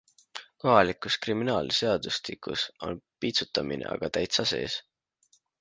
Kohalikus 0.61 1.17
kriminaalseadustikus 1.25 2.65
on 2.89 2.97
piitsutamine 3.19 3.89
aga 3.93 4.13
täitsa 4.19 4.51
sees. 4.55 4.83